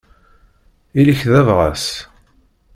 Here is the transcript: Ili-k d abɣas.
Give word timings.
Ili-k 0.99 1.21
d 1.31 1.33
abɣas. 1.39 1.85